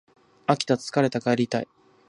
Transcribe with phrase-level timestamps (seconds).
[0.47, 1.67] 飽きた疲れた帰りたい